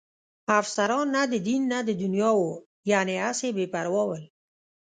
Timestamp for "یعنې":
2.91-3.13